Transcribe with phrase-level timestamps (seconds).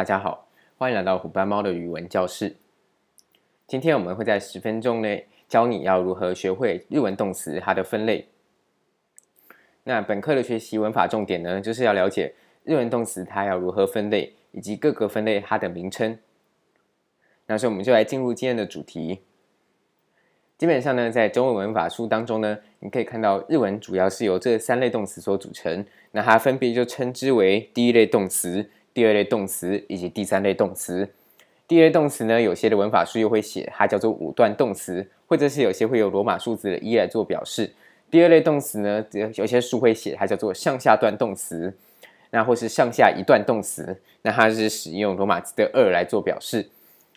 [0.00, 2.56] 大家好，欢迎来到虎斑猫的语文教室。
[3.66, 8.26] 今天我们会在十分钟内教你要如何学会日文动词它的分类。
[9.84, 12.32] 那本课的学习文法重点呢，就是要了解
[12.64, 16.18] 日文动词它要如何分类，以及各个分类它的名称。
[17.44, 19.20] 那所以我们就来进入今天的主题。
[20.56, 28.70] 基本上呢，在中文文法书当中呢，你可以看到日文主要是由这三类动词所组成，那它分别就称之为第一类动词。
[29.00, 31.08] 第二类动词以及第三类动词。
[31.66, 37.72] 第一类动词呢，有些的文法书又会写它叫做五段动词，或者是有些会有罗马数字的一来做表示。
[38.10, 39.02] 第二类动词呢，
[39.36, 41.74] 有些书会写它叫做上下段动词，
[42.28, 46.68] 那或是上下一段动词，那它是使用罗马字的二来做表示。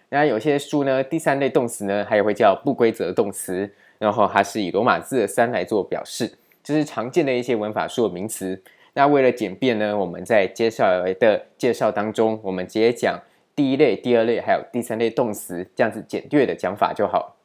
[0.08, 6.32] 那有些书呢，第三类动词呢，它也会叫不规则动词，然后它是以罗马字的三来做表示，
[6.64, 8.64] 这是常见的一些文法书的名词。
[8.94, 13.20] 那为了简便呢，我们在接下来的介绍当中，我们直接讲
[13.56, 17.36] 第一类、第二类还有第三类动词，这样子简略的讲法就好。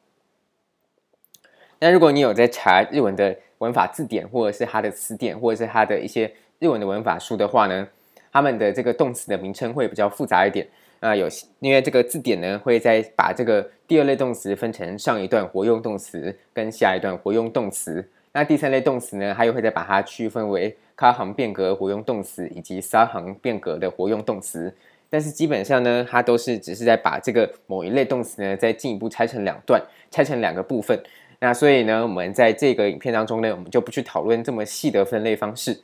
[1.80, 7.88] 那如果你有在查日文的文法字典，或者是它的词典，或者是它的一些日文的文法书的话呢，
[8.30, 10.66] 他们的这个动词的名称会比较复杂一点。
[11.00, 11.28] 那有
[11.60, 18.06] 因为这个字典呢，会再把这个第二类动词分成上一段活用动词跟下一段活用动词。
[18.32, 24.74] 那第三类动词呢，它又会再把它区分为卡行变格活用动词以及三行变格的活用动词。
[25.08, 31.00] 但是基本上呢，它都是只是在把这个某一类动词呢，再进一步拆成两段，拆成两个部分。
[31.38, 35.82] 那所以呢，我们在这个影片当中呢，我们就不去讨论这么细的分类方式。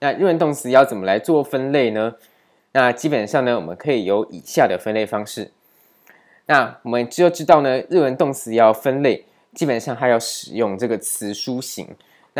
[0.00, 2.16] 那日文动词要怎么来做分类呢？
[2.72, 5.52] 那基本上呢，我们可以有以下的分类方式。
[6.46, 9.24] 那我们就知道呢，日文动词要分类。
[9.54, 11.88] 基本上，它要使用这个词书形。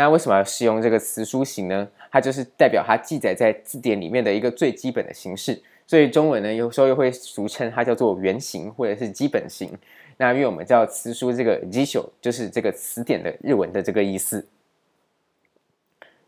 [0.01, 1.87] 那为什么要使用这个词书形呢？
[2.11, 5.61] 它就是代表它记载在字典里面的一个最基本的形式。
[5.85, 9.69] 所以中文呢，有时候又会俗称它叫做原形或者是基本形。
[10.17, 14.47] 那因为我们叫词书这个“辞书”，就是这个词典的日文的这个意思。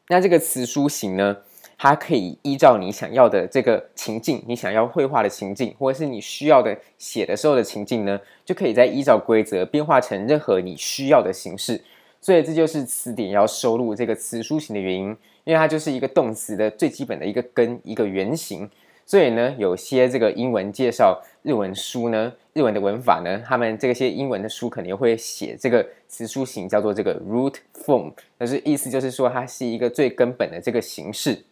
[0.07, 1.38] 那这个词书形呢，
[1.75, 11.81] 它可以依照你想要的这个情境，你想要绘画的情境，或者是你需要的写的时候的情境呢，就可以再依照规则变化成任何你需要的形式。
[12.23, 15.09] 所以这就是词典要收录这个词书形的原因，
[15.44, 18.72] 因为它就是一个动词的最基本的一个根，一个原型。
[19.06, 31.44] 所以呢，有些这个英文介绍日文书呢，日文的文法呢，他们这些英文的书肯定会写这个词书形叫做这个 root form，但是意思就是说它是一个最根本的这个形式。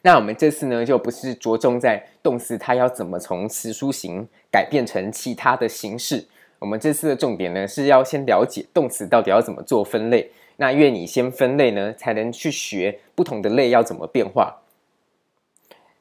[0.00, 6.26] 那我们这次呢，就不是着重在动词它要怎么从词书形改变成其他的形式。
[6.59, 10.31] 我们这次的重点呢，是要先了解动词到底要怎么做分类。
[10.57, 14.61] 那因为你先分类呢，才能去学不同的类要怎么变化。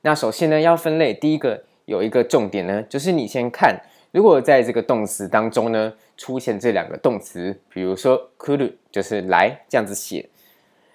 [0.03, 3.81] 那首先呢，要分类，第一个有一个重点呢，就是你先看，
[4.13, 10.29] 如果在这个动词当中呢，出现这两个动词，比如说来る，就是来这样子写，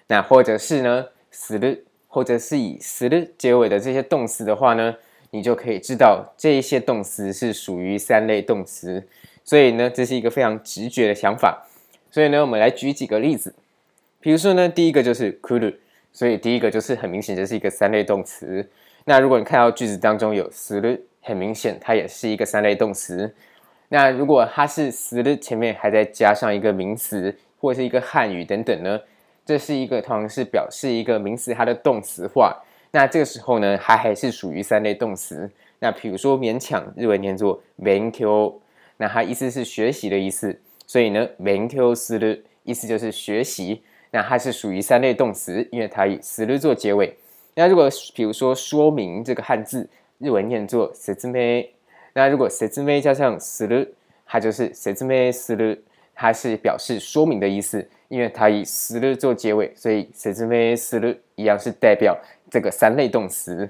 [0.06, 1.80] 那或者是呢，する。
[2.08, 4.96] 或者是以する结尾的这些动词的话呢，
[5.32, 9.06] 你就可以知道这一些动词是属于三类动词。
[9.44, 11.66] 所以呢，这是一个非常直觉的想法。
[12.10, 13.54] 所以呢，我们来举几个例子。
[14.20, 15.74] 比如说呢，第一个就是来る，
[16.12, 18.68] 所以第一个就是很明显这是一个三类动词。
[19.04, 23.34] 那如果你看到句子当中有する，很明显它也是一个三类动词。
[23.88, 29.00] 那如果它是する前面还再加上一个名词或者是一个汉语等等呢？
[29.44, 32.60] 这是一个，通常是表示一个名词它的动词化。
[32.90, 35.48] 那这个时候呢，它还是属于三类动词。
[35.78, 38.52] 那比如说勉强，日文念作勉强，
[39.00, 40.60] 那它意思是学习的意思。
[40.86, 43.82] 所以呢，勉强する意思就是学习。
[44.10, 47.16] 那它是属于三类动词，因为它以する做结尾。
[47.54, 51.68] 那如果比如说说明这个汉字，日文念作说明。
[52.14, 53.88] 那如果说明加上する，
[54.24, 55.80] 它就是说明する，
[56.14, 57.88] 它是表示说明的意思。
[58.08, 62.16] 因为它以する做结尾，所以说明する一样是代表
[62.48, 63.68] 这个三类动词。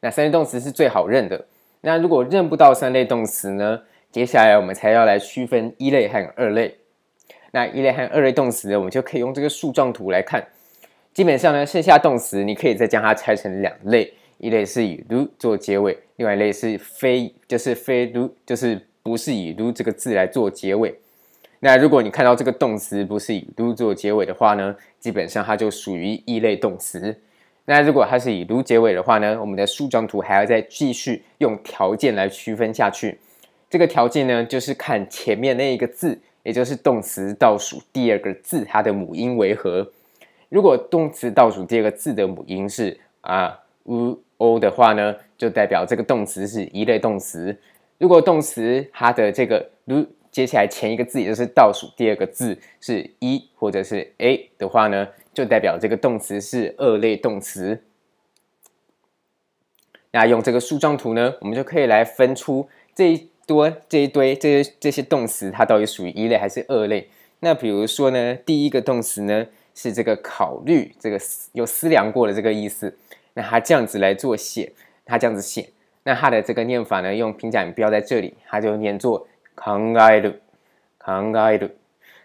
[0.00, 1.46] 那三类动词是最好认的。
[1.80, 3.82] 那如果认不到三类动词呢？
[4.10, 6.78] 接下来我们才要来区分一类和二类。
[7.50, 10.46] 那一类和二类动词呢，我们就可以用这个树状图来看。
[11.12, 20.94] 基本上呢，剩下动词你可以再将它拆成两类，一类是以る做结尾，另外一类是非，就是非る，就是不是以る这个字来做结尾。
[21.60, 27.20] 那如果你看到这个动词不是以る做结尾的话呢，基本上它就属于一类动词。
[27.65, 33.19] 那如果它是以る结尾的话呢，我们的树状图还要再继续用条件来区分下去。
[33.69, 39.89] 这个条件呢，就是看前面那一个字，也就是动词倒数第二个字，它的母音为何。
[40.49, 47.57] 如果动词倒数第二个字的母音是啊、u、o 的话呢，就代表这个动词是一类动词。
[47.97, 57.82] 如果动词它的这个 lu 接下来前一个字，也就是倒数第二个字是一或者是 a 的话呢，就代表这个动词是二类动词。
[60.12, 67.10] 那用这个树状图呢，我们就可以来分出这一多这一堆这些这些动词，它到底属于一类还是二类？
[67.40, 71.20] 那比如说呢，第一个动词呢是这个考虑，这个
[71.52, 72.96] 有思量过的这个意思。
[73.34, 74.72] 那它这样子来做写，
[75.04, 75.68] 它这样子写，
[76.04, 80.36] 那它的这个念法呢，用平假名标在这里，它就念作考える，
[80.96, 81.72] 考える，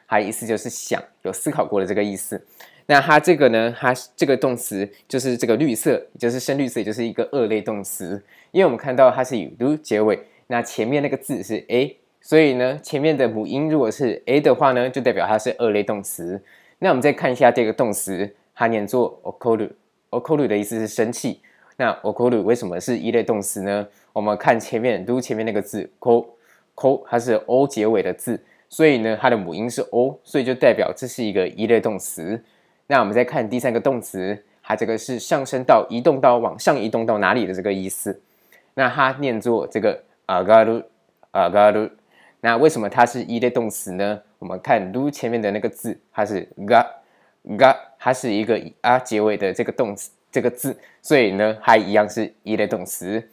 [0.07, 2.41] 它意思就是想，有思考过的这个意思。
[2.88, 3.74] 那它这个呢？
[3.76, 8.22] 它这个动词就是这个绿色，就是深绿色，就是一个二类动词。
[8.52, 16.40] 因为我们看到它是以 lu 结尾，那前面那个字是 a，所以呢，前面的母音如果是 a 的话呢，就代表它是二类动词。
[16.78, 21.40] 那我们再看一下这个动词，它念作 okoru，okoru 的意思是生气。
[21.76, 23.88] 那 okoru 为什么是一类动词呢？
[24.12, 32.40] 我们看前面 lu 前面那个字 ko，ko 它是 o 结尾的字，所以呢，它的母音是 o，所以就代表这是一个一类动词。
[32.87, 38.21] 那我们再看第三个动词，它这个是上升到、移动到、往上移动到哪里的这个意思。
[38.73, 40.83] 那它念作这个上がる、
[41.31, 41.91] 上がる。
[42.41, 44.21] 那为什么它是一类动词呢？
[44.39, 46.85] 我们看る前面的那个字，它是が、
[47.45, 53.29] が，它是一个以啊结尾的这个动词，这个字，所以呢，它一样是一类动词。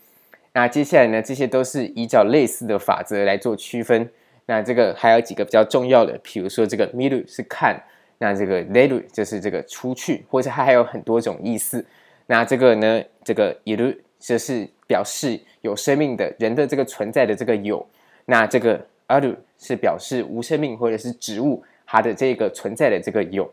[0.52, 4.08] 那接下来呢，这些都是依照类似的法则来做区分。
[4.46, 7.82] 那这个还有几个比较重要的，比如说这个见る是看。
[8.18, 11.84] 那这个出る就是这个出去，或者它还有很多种意思。
[12.26, 17.86] 那这个呢，这个いる就是表示有生命的人的这个存在的这个有。
[18.26, 23.50] 那这个ある是表示无生命或者是植物它的这个存在的这个有。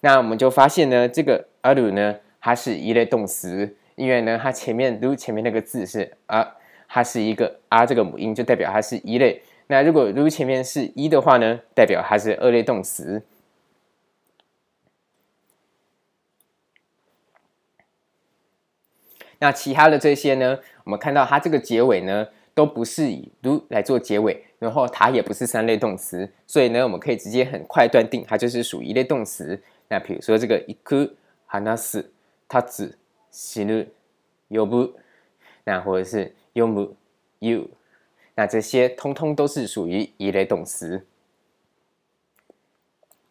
[0.00, 6.46] 那我们就发现呢，这个ある呢，它是一类动词，因为呢，它前面る前面那个字是啊，
[6.88, 9.42] 它是一个啊这个母音，就代表它是一类。
[9.66, 13.20] 那如果る前面是一的话呢，代表它是二类动词。
[19.40, 29.60] 那其他的这些呢，我们看到它这个结尾呢，都不是以る来做结尾，然后它也不是三类动词，所以呢，我们可以直接很快断定它就是属于一类动词。
[29.88, 31.10] 那比如说这个行く、
[31.46, 32.06] 话す、
[32.48, 32.94] 立つ、
[33.30, 33.88] 死ぬ、
[34.48, 34.92] 呼ぶ，
[35.64, 36.92] 那或者是読む、
[37.40, 37.68] 言う，
[38.36, 41.04] 那这些通通都是属于一类动词。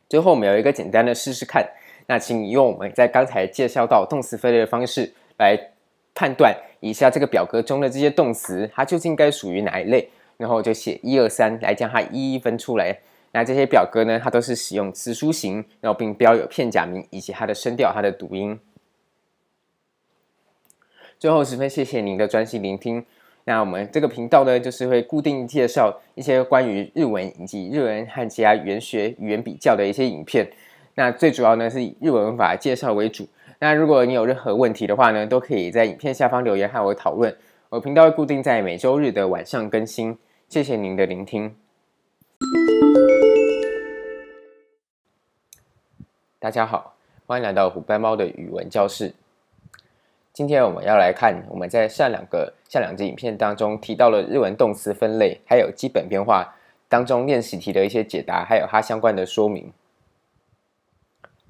[0.07, 1.67] 最后我们有一个简单的试试看，
[2.05, 5.71] 那请你用我们在刚才介绍到动词分类的方式来。
[6.20, 10.06] 判断以下这个表格中的这些动词，它究竟该属于哪一类？
[10.36, 12.94] 然后就写一二三来将它一一分出来。
[13.32, 18.60] 那这些表格呢，它都是使用词书型，然后并标有片假名以及它的声调、它的读音。
[21.18, 23.02] 最后，十分谢谢您的专心聆听。
[23.44, 30.46] 那我们这个频道呢，就是会固定介绍一些关于日文以及日文和其他语言学语言比较的一些影片。
[30.96, 33.26] 那最主要呢，是以日文文法介绍为主。
[33.62, 37.36] 那如果你有任何问题的话呢，都可以在影片下方留言和我讨论。
[37.68, 40.16] 我频道会固定在每周日的晚上更新。
[40.48, 41.54] 谢谢您的聆听。
[46.38, 46.94] 大家好，
[47.26, 49.12] 欢迎来到虎斑猫的语文教室。
[50.32, 56.56] 今天我们要来看我们在上两个下两集影片当中提到了日文动词分类，还有基本变化
[56.88, 59.70] 当中练习题的一些解答，还有它相关的说明。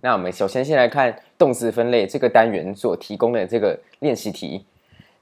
[0.02, 4.64] 那我们首先先来看动词分类这个单元所提供的这个练习题。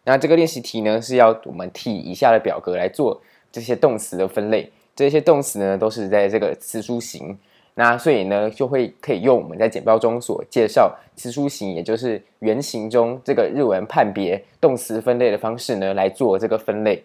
[0.05, 3.21] 那这个练习题呢，是要我们替以下的表格来做
[3.51, 4.71] 这些动词的分类。
[4.95, 7.37] 这些动词呢，都是在这个词书形。
[7.75, 17.05] 那所以呢，就会可以用我们在简报中所介绍词书形，也就是原型中这个日文判别动词分类的方式呢，来做这个分类。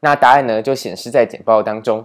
[0.00, 2.04] 那答案呢，就显示在简报当中。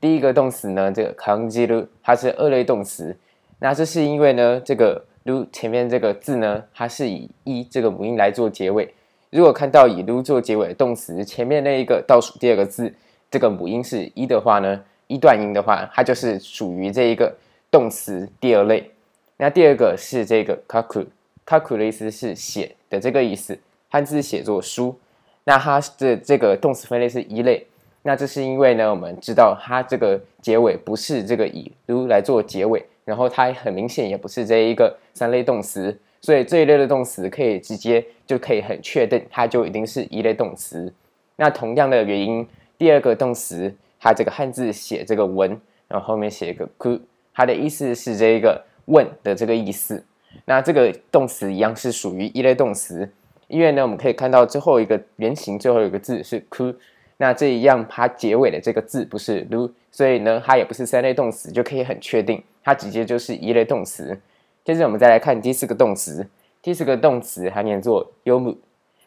[0.00, 3.16] 第一个动词呢，这个感じる，它是二类动词。
[3.59, 8.93] 那这是因为呢，这个る前面这个字呢，它是以一这个母音来做结尾。
[9.29, 12.93] 如果看到以る做结尾的动词，前面那一个倒数第二个字，
[13.29, 17.33] 这个母音是一的话呢，一断音的话，它就是属于这一个
[17.69, 18.91] 动词第二类。
[19.37, 21.05] 那第二个是这个书く，
[21.47, 23.57] 书く的意思是写的这个意思，
[23.89, 24.97] 汉字写作书。
[25.43, 27.65] 那它的这个动词分类是一类。
[28.03, 32.85] 那这是因为呢，我们知道它这个结尾不是这个以る来做结尾。
[33.06, 40.92] 然后它很明显也不是这一个三类动词，所以这一类的动词可以直接就可以很确定，它就一定是一类动词。
[41.36, 42.46] 那同样的原因，
[42.76, 47.00] 第二个动词它这个汉字写这个文，然后后面写一个く，
[47.32, 50.04] 它的意思是这一个问的这个意思。
[50.44, 53.08] 那这个动词一样是属于一类动词，
[53.46, 56.74] 因为呢，我们可以看到最后一个原型最后一个字是 ku，
[57.18, 64.20] 那这一样它结尾的这个字不是 lu，所以呢，它也不是三类动词，就可以很确定它直接就是一类动词。
[64.64, 66.28] 接着我们再来看第四个动词，
[66.60, 68.56] 第四个动词它念作 yomu，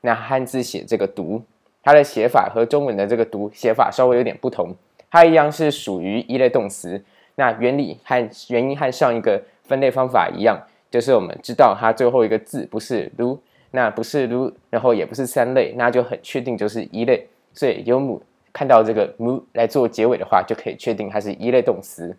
[0.02, 1.44] 那汉字写这个读，
[1.84, 4.74] 它的写法和中文的这个读写法稍微有点不同，
[5.12, 7.04] 它一样是属于一类动词。
[7.36, 13.38] 那原理和原因和上一个分类方法一样，就是我们知道它最后一个字不是 lu，
[13.72, 17.28] 那不是 lu，然后也不是三类，那就很确定就是一类。
[17.54, 18.22] 所以 yomu
[18.54, 22.18] 看到这个 mu 来做结尾的话，就可以确定它是一类动词。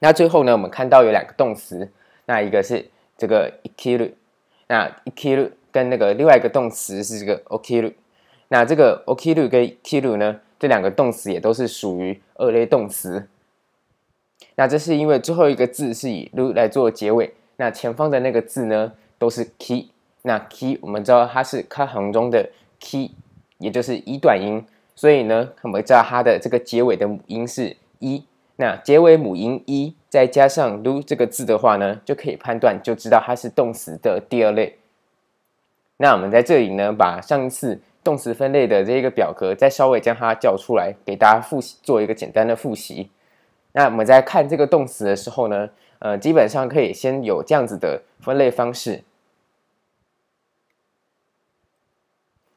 [0.00, 1.90] 那最后呢，我们看到有两个动词，
[2.26, 4.12] 那一个是这个 ikiru，
[4.68, 7.92] 那 ikiru 跟那个另外一个动词是这个 okiru，
[8.48, 13.28] 那这个 okiru 跟 ikiru 呢，这两个动词也都是属于二类动词。
[14.54, 19.88] 那这是因为最后一个字是以 ru 来做结尾，那前方的那个字呢都是 ki，
[20.22, 22.48] 那 ki 我们知道它是卡行中的
[22.80, 23.10] ki，
[23.58, 28.24] 也就是一短音，所以呢，我们知道它的这个结尾的母音是一。
[28.56, 34.78] 那结尾母音一，再加上 ru 这个字的话呢，就可以判断，就知道它是动词的第二类。
[35.98, 43.10] 那我们在这里呢，把上一次动词分类的这一个表格，再稍微将它叫出来，给大家复习，做一个简单的复习。
[43.72, 45.68] 那我们在看这个动词的时候呢，
[46.00, 49.02] 呃，基本上可以先有这样子的分类方式。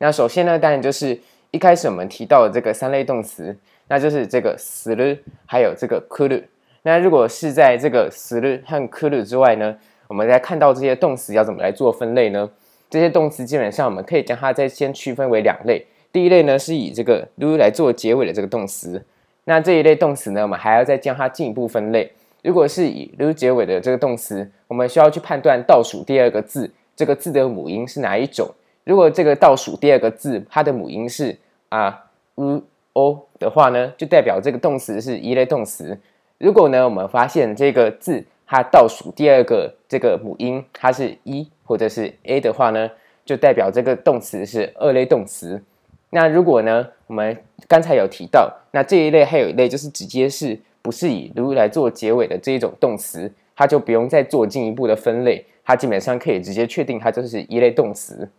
[0.01, 1.19] 那首先呢，当然就是
[1.51, 3.57] 一开始我们提到的这个三类动词。
[3.89, 6.43] 那就是这个する，还有这个来る。
[6.83, 9.77] 那如果是在这个する和来る之外呢，
[10.09, 12.51] 我们再看到这些动词要怎么来做分类呢？
[12.91, 15.87] 这些动词基本上我们可以将它再先区分为两类。
[16.11, 19.05] 第一类呢是以这个る来做结尾的这个动词。
[19.45, 22.11] 那这一类动词呢，我们还要再将它进一步分类。
[22.43, 28.53] 如果是以る结尾的这个动词，我们需要去判断倒数第二个字，这个字的母音是哪一种。
[28.92, 32.62] 如果这个倒数第二个字它的母音是啊う。
[32.94, 35.98] o 的话呢，就代表这个动词是一类动词。
[36.40, 42.92] 如果呢，我们发现这个字它倒数第二个这个母音它是一或者是 a 的话呢，
[43.24, 45.64] 就代表这个动词是二类动词。
[46.10, 58.30] 那如果呢，我们刚才有提到，那这一类还有一类就是直接是不是以如来做结尾的这一种动词，它就不用再做进一步的分类，它基本上可以直接确定它就是一类动词。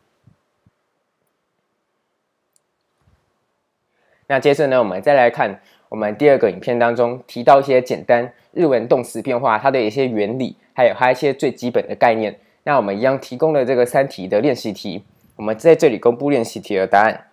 [4.27, 12.39] 那接着呢，我们再来看我们第二个影片当中提到一些简单日文动词变化，它的一些原理，还有它一些最基本的概念。
[12.65, 15.03] 那我们一样提供了这个三题的练习题，
[15.37, 17.27] 我们在这里公布练习题的答案。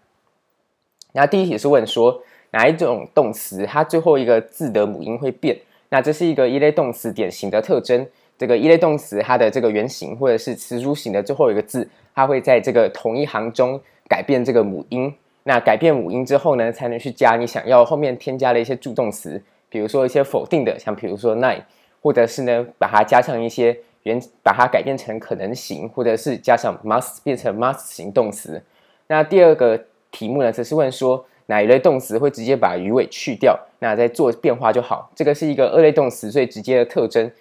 [1.13, 5.57] 那第一题是问说哪一种动词它最后一个字的母音会变？
[5.89, 8.05] 那这是一个一类动词典型的特征。
[8.37, 15.13] 这个一类动词它的这个原型或者是词组型的最后一个字，它会在这个同一行中改变这个母音。
[15.49, 21.59] 那改变母音之后呢，才能去加你想要后面添加的一些助动词，比如说一些否定的，像比如说 nai，
[22.03, 28.61] 或者是呢把它加上一些原，把它改变成可能型，或者是加上 must 变成 must 型动词。
[29.07, 35.09] 那第二个题目呢，则是问说哪一类动词会直接把鱼尾去掉，那再做变化就好。
[35.15, 37.31] 这个是一个二类动词最直接的特征。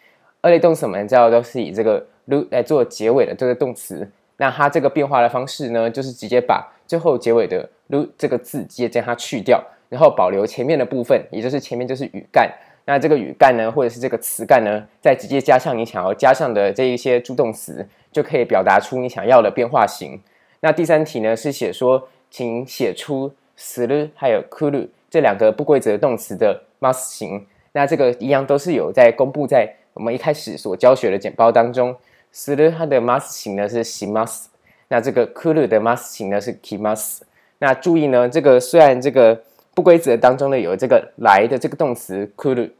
[0.40, 4.10] 二类动词我们知道都是以这个 lu 来做结尾的这个动词。
[4.38, 12.51] 那它这个变化的方式呢，就是直接把最后结尾的ru 这个字直接将它去掉，然后保留前面的部分，也就是前面就是语干。
[12.85, 20.19] 那这个语干呢，或者是这个词干呢，再直接加上你想要加上的这一些助动词，就可以表达出你想要的变化型。
[20.59, 27.45] 那第三题呢，是写说，请写出する还有来る这两个不规则动词的 must 型。
[27.71, 31.95] 那这个一样都是有在公布在我们一开始所教学的简报当中。
[32.33, 34.47] する它的 must 型呢是します，
[34.87, 37.19] 那这个来る的 must 型呢是きます。
[37.58, 39.42] 那注意呢，这个虽然这个
[39.74, 42.70] 不规则当中呢有这个来的这个动词来る，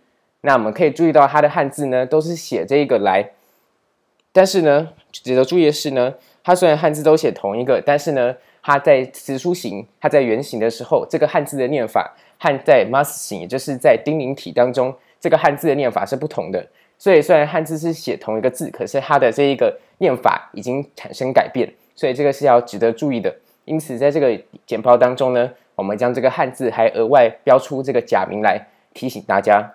[0.43, 3.31] 那我们可以注意到它的汉字呢都是写这一个来，
[4.33, 16.67] 但是呢值得注意的是呢，它虽然汉字都写同一个，但是呢它在词书形、它在原型的时候，这个汉字的念法和在 must 型，也就是在丁宁体当中，这个汉字的念法是不同的。
[16.99, 23.35] 所以，虽然汉字是写同一个字，可是它的这一个念法已经产生改变，所以这个是要值得注意的。
[23.69, 29.75] 因此，在这个简报当中呢，我们将这个汉字还额外标出这个假名来提醒大家。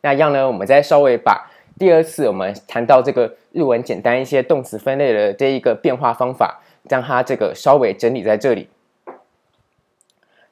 [0.00, 8.68] 那样呢，我们再稍微把第二次我们谈到这个日文简单一些动词分类的这一个变化方法，将它这个稍微整理在这里。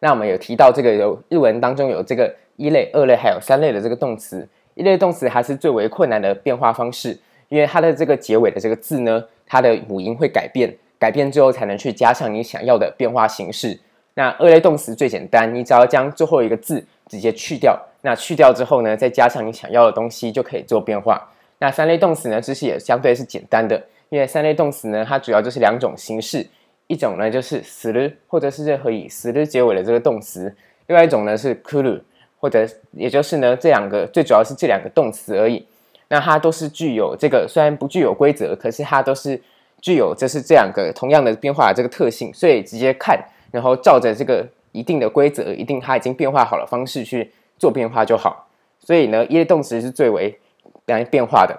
[0.01, 4.47] 那我们有提到这个有日文当中有这个一类、二类还有三类的这个动词。
[4.75, 7.19] 一类动词还是最为困难的变化方式，
[7.50, 13.80] 因为它的这个结尾的这个字呢，它的母音会改变，改变之后才能去加上你想要的变化形式。
[14.16, 21.30] 那二类动词最简单，你只要将最后一个字直接去掉，那去掉之后呢，再加上你想要的东西就可以做变化。
[21.60, 26.48] 那三类动词呢，其实也相对是简单的，因为三类动词呢，它主要就是两种形式，
[26.88, 30.56] 一种呢就是する，或者是任何以する结尾的这个动词，
[30.88, 32.02] 另外一种呢是来る，
[32.40, 35.66] 或者也就是呢这两个最主要是这两个动词而已。
[36.11, 39.41] 那它都是具有这个虽然不具有规则，可是它都是
[39.81, 43.19] 具有这是这两个同样的变化的这个特性，所以直接看。
[43.51, 48.49] 然后照着这个一定的规则，一定它已经变化好了方式去做变化就好。
[48.79, 50.39] 所以呢，一类动词是最为
[50.87, 51.59] 来变化的。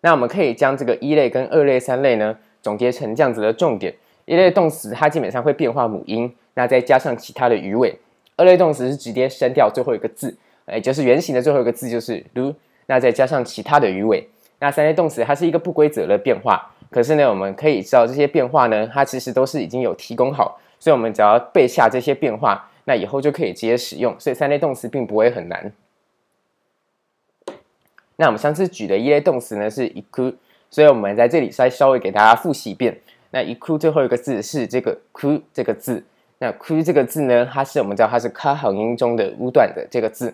[0.00, 7.90] 那我们可以将这个一类跟二类、三类呢总结成这样子的重点：一类动词它基本上会变化母音，那再加上其他的余尾；
[8.36, 10.36] 二类动词是直接删掉最后一个字，
[10.68, 12.54] 也就是原型的最后一个字就是る，
[12.87, 14.27] 那再加上其他的余尾。
[14.59, 20.59] 那三类动词它是一个不规则的变化，可是呢，我们可以知道这些变化呢，它其实都是已经有提供好。
[20.79, 24.13] 所以，我们只要背下这些变化，那以后就可以直接使用。
[24.19, 25.71] 所以，三类动词并不会很难。
[28.17, 30.35] 那我们上次举的一类动词呢是行く，
[30.69, 32.99] 所以我们在这里再稍微给大家复习一遍。
[33.31, 36.03] 那行く最后一个字是这个く这个字。
[36.39, 40.33] 那く这个字呢，它是我们知道它是か行音中的五短的这个字，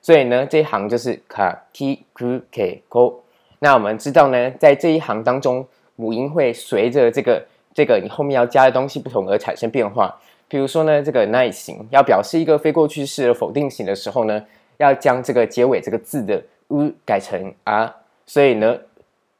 [0.00, 3.20] 所以呢这一行就是かきくけこ。
[3.58, 5.66] 那我们知道呢，在这一行当中，
[5.96, 7.46] 母音会随着这个。
[7.76, 10.14] 这个你后面要加的东西不同而产生变化，
[10.46, 14.40] 比如说呢，这个ない形要表示一个非过去式的否定型的时候呢，
[14.76, 17.90] 要将这个结尾这个字的う改成あ，
[18.26, 18.78] 所以呢，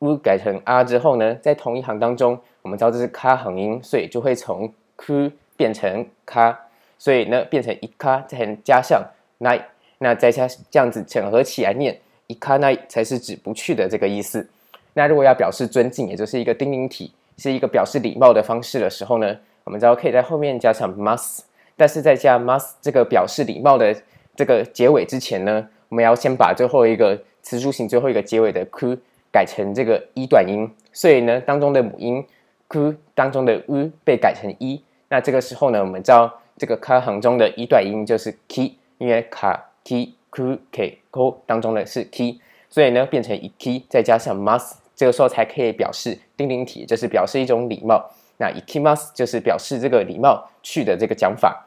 [0.01, 6.57] う改成あ之后呢，在同一行当中，我们知道这是か行音，所以就会从く变成か，
[6.99, 9.01] 所以呢变成いか，再加上
[9.39, 9.63] ない，
[9.99, 11.97] 那再加这样子整合起来念
[12.29, 14.49] いかない才是指不去的这个意思。
[14.95, 17.13] 那如果要表示尊敬，也就是一个丁宁体。
[17.37, 21.41] 是一个表示礼貌的方式的时候呢，我们知道可以在后面加上 must，
[21.77, 23.93] 但是在加 must 这个表示礼貌的
[24.37, 28.97] 这个结尾之前呢，我们要先把最后一个词书形最后一个结尾的 ku
[29.33, 32.25] 改成这个一短音，所以呢，当中的母音
[32.69, 44.75] ku 当中的 u 被改成一，那这个时候呢，我们知道这个卡行中的一短音就是 ki，因为卡 ki ku ke ko 当中的是 ki，所以呢变成一 ki 再加上 must。
[44.97, 48.11] 这个时候才可以表示丁宁体，就是表示一种礼貌。
[48.37, 51.67] 那行きます就是表示这个礼貌去的这个讲法。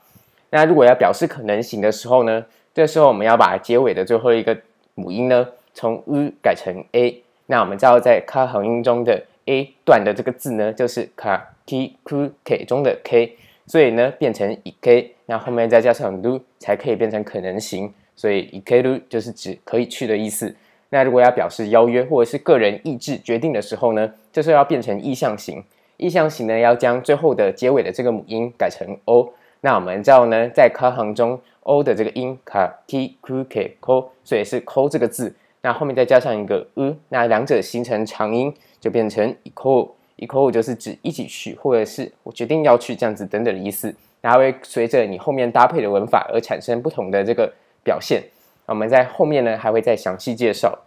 [0.49, 4.57] 那如果要表示可能型的时候呢，这个时候我们要把结尾的最后一个
[4.95, 7.21] 母音呢从 u 改成 a。
[7.47, 17.93] 那我们知道在か行音中的 a 段的这个字呢，就是かきくけ中的 k，所以呢变成いけ，那后面再加上 ru 才可以变成可能型。
[18.15, 20.55] 所以いける就是指可以去的意思。
[20.89, 25.63] 那如果要表示邀约或者是个人意志决定的时候呢，这时候要变成意向型。
[25.97, 29.33] 意向型呢，要将最后的结尾的这个母音改成 o。
[29.61, 35.35] 那我们知道呢，在か行中 o 的这个音かきくけこ，所以是 ko 这个字。
[35.61, 39.89] 那后面再加上一个 u，那两者形成长音，就变成行こう。
[40.17, 43.93] 行こう就是指一起去，或者是我决定要去这样子等等的意思。
[44.21, 47.51] 然后会随着你后面搭配的文法而产生不同的这个
[47.83, 48.23] 表现。
[48.65, 50.77] 我们在后面呢还会再详细介绍。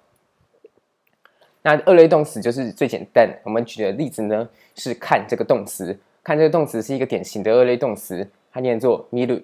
[1.62, 3.28] 那二类动词就是最简单。
[3.42, 9.42] 我们举的例子呢是看这个动词，看这个动词是一个典型的二类动词，它念作见る。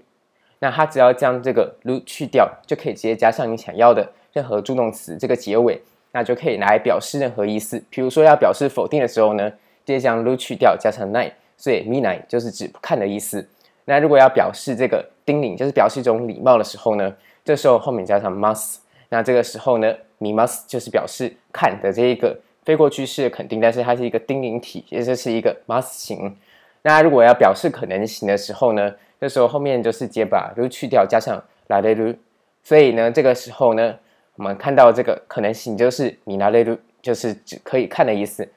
[0.59, 5.81] 那它只要将这个る去掉，就可以直接加上你想要的任何助动词这个结尾，
[6.13, 7.83] 那就可以来表示任何意思。
[7.91, 13.47] 比如说要表示否定的时候呢，直接将る去掉，加上ない，所以见ない就是指不看的意思。
[13.85, 17.15] 那如果要表示这个丁宁，就是表示一种礼貌的时候呢？
[17.45, 26.37] 这时候后面加上 must，那这个时候呢，mi must 就是表示看的这一个非过去式的肯定，但是它是一个丁宁体，也就是一个 must 型。
[26.83, 32.17] 那如果要表示可能型的时候呢，这时候后面就是直接把る去掉，加上られる。
[32.63, 33.97] 所以呢，这个时候呢，
[34.35, 38.49] 我们看到这个可能型就是见られる，就是指可以看的意思。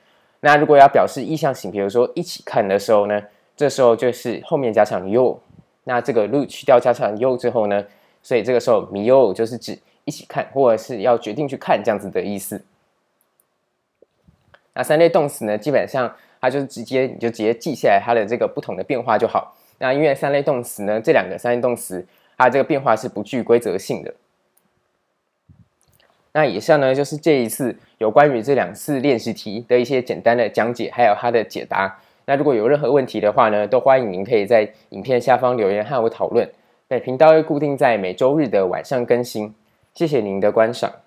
[0.41, 3.21] 那如果要表示意向型，比如说一起看的时候呢，
[3.55, 5.38] 这时候就是后面加上よ。
[5.84, 7.84] 那这个る去掉，加上よ之后呢？
[8.24, 12.64] 所以这个时候，见よう就是指一起看，或者是要决定去看这样子的意思。
[14.72, 19.54] 那三类动词呢，基本上它就是直接你就直接记下来它的这个不同的变化就好。
[19.78, 22.04] 那因为三类动词呢，这两个三类动词
[22.38, 24.14] 它这个变化是不具规则性的。
[26.32, 32.00] 那以上呢，就是这一次有关于这两次练习题的一些简单的讲解，还有它的解答。
[32.24, 36.50] 那如果有任何问题的话呢，都欢迎您可以在影片下方留言和我讨论。
[36.98, 39.54] 频道会固定在每周日的晚上更新。
[39.94, 41.03] 谢谢您的观赏。